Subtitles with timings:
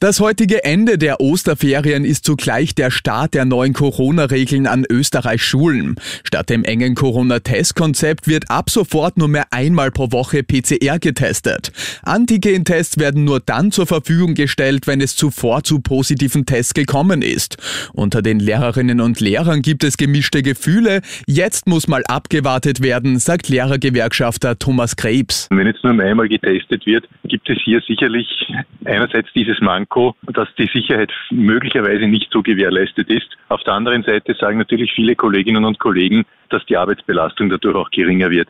[0.00, 5.96] Das heutige Ende der Osterferien ist zugleich der Start der neuen Corona-Regeln an Österreichs Schulen.
[6.22, 11.72] Statt dem engen Corona-Testkonzept wird ab sofort nur mehr einmal pro Woche PCR getestet.
[12.04, 17.56] Antigen-Tests werden nur dann zur Verfügung gestellt, wenn es zuvor zu positiven Tests gekommen ist.
[17.92, 21.00] Unter den Lehrerinnen und Lehrern gibt es gemischte Gefühle.
[21.26, 25.48] Jetzt muss mal abgewartet werden, sagt Lehrergewerkschafter Thomas Krebs.
[25.50, 28.28] Wenn jetzt nur einmal getestet wird, gibt es hier sicherlich
[28.84, 33.36] einerseits dieses Manko, Manko, dass die Sicherheit möglicherweise nicht so gewährleistet ist.
[33.48, 37.90] Auf der anderen Seite sagen natürlich viele Kolleginnen und Kollegen, dass die Arbeitsbelastung dadurch auch
[37.90, 38.48] geringer wird.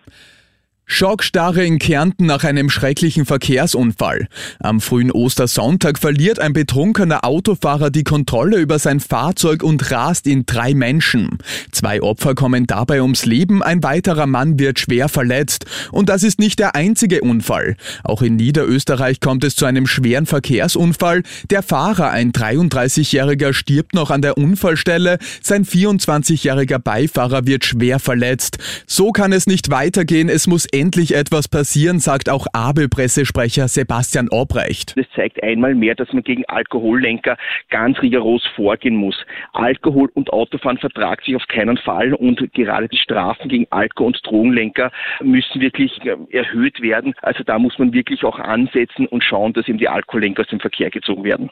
[0.91, 4.27] Schockstarre in Kärnten nach einem schrecklichen Verkehrsunfall.
[4.59, 10.47] Am frühen Ostersonntag verliert ein betrunkener Autofahrer die Kontrolle über sein Fahrzeug und rast in
[10.47, 11.38] drei Menschen.
[11.73, 15.66] Zwei Opfer kommen dabei ums Leben, ein weiterer Mann wird schwer verletzt.
[15.92, 17.77] Und das ist nicht der einzige Unfall.
[18.03, 21.22] Auch in Niederösterreich kommt es zu einem schweren Verkehrsunfall.
[21.50, 25.19] Der Fahrer, ein 33-Jähriger, stirbt noch an der Unfallstelle.
[25.42, 28.56] Sein 24-jähriger Beifahrer wird schwer verletzt.
[28.86, 30.31] So kann es nicht weitergehen.
[30.31, 34.97] Es muss endlich etwas passieren, sagt auch Abel-Pressesprecher Sebastian Obrecht.
[34.97, 37.37] Das zeigt einmal mehr, dass man gegen Alkohollenker
[37.71, 39.17] ganz rigoros vorgehen muss.
[39.53, 44.21] Alkohol und Autofahren vertragt sich auf keinen Fall und gerade die Strafen gegen Alkohol- und
[44.25, 44.91] Drogenlenker
[45.23, 47.15] müssen wirklich äh, erhöht werden.
[47.23, 50.61] Also da muss man wirklich auch ansetzen und schauen, dass eben die Alkohollenker aus dem
[50.61, 51.51] Verkehr gezogen werden.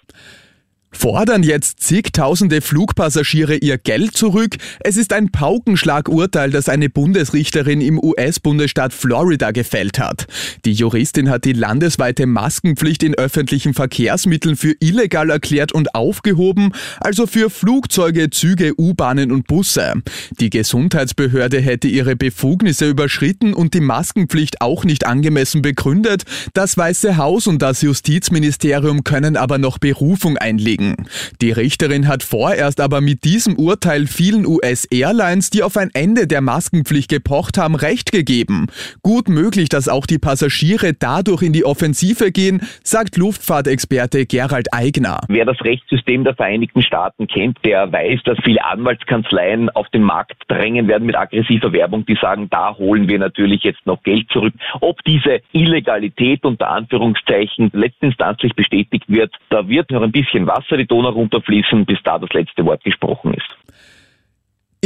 [0.96, 4.56] Fordern jetzt zigtausende Flugpassagiere ihr Geld zurück?
[4.80, 10.26] Es ist ein Paukenschlagurteil, das eine Bundesrichterin im US-Bundesstaat Florida gefällt hat.
[10.64, 17.26] Die Juristin hat die landesweite Maskenpflicht in öffentlichen Verkehrsmitteln für illegal erklärt und aufgehoben, also
[17.26, 19.92] für Flugzeuge, Züge, U-Bahnen und Busse.
[20.40, 26.22] Die Gesundheitsbehörde hätte ihre Befugnisse überschritten und die Maskenpflicht auch nicht angemessen begründet.
[26.54, 30.96] Das Weiße Haus und das Justizministerium können aber noch Berufung einlegen bestätigen.
[31.40, 36.40] Die Richterin hat vorerst aber mit diesem Urteil vielen US-Airlines, die auf ein Ende der
[36.40, 38.66] Maskenpflicht gepocht haben, recht gegeben.
[39.02, 45.20] Gut möglich, dass auch die Passagiere dadurch in die Offensive gehen, sagt Luftfahrtexperte Gerald Eigner.
[45.28, 50.36] Wer das Rechtssystem der Vereinigten Staaten kennt, der weiß, dass viele Anwaltskanzleien auf den Markt
[50.48, 54.54] drängen werden mit aggressiver Werbung, die sagen, da holen wir natürlich jetzt noch Geld zurück.
[54.80, 60.86] Ob diese Illegalität unter Anführungszeichen letztinstanzlich bestätigt wird, da wird noch ein bisschen Wasser die
[60.86, 63.45] Donau runterfließen, bis da das letzte Wort gesprochen ist.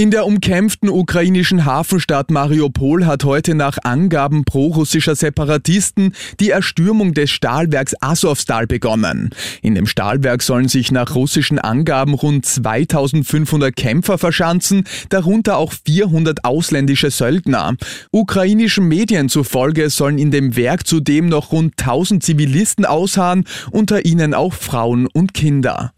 [0.01, 7.29] In der umkämpften ukrainischen Hafenstadt Mariupol hat heute nach Angaben prorussischer Separatisten die Erstürmung des
[7.29, 9.29] Stahlwerks Asowstal begonnen.
[9.61, 16.47] In dem Stahlwerk sollen sich nach russischen Angaben rund 2500 Kämpfer verschanzen, darunter auch 400
[16.47, 17.75] ausländische Söldner.
[18.11, 24.33] Ukrainischen Medien zufolge sollen in dem Werk zudem noch rund 1000 Zivilisten ausharren, unter ihnen
[24.33, 25.93] auch Frauen und Kinder.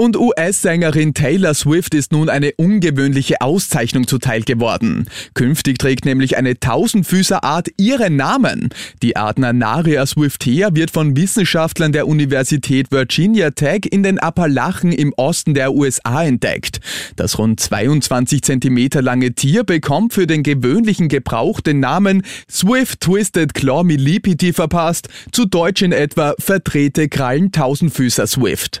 [0.00, 5.06] Und US-Sängerin Taylor Swift ist nun eine ungewöhnliche Auszeichnung zuteil geworden.
[5.34, 8.70] Künftig trägt nämlich eine Tausendfüßerart ihren Namen.
[9.02, 15.12] Die Art Nanaria swiftea wird von Wissenschaftlern der Universität Virginia Tech in den Appalachen im
[15.18, 16.80] Osten der USA entdeckt.
[17.16, 23.52] Das rund 22 Zentimeter lange Tier bekommt für den gewöhnlichen Gebrauch den Namen Swift Twisted
[23.52, 28.80] Claw Millipiti verpasst, zu Deutsch in etwa Verdrehte Krallen Tausendfüßer Swift.